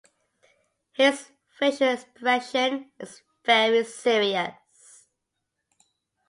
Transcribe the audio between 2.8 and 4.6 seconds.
is very serious.